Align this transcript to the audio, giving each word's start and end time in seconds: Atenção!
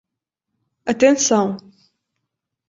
Atenção! 0.93 1.43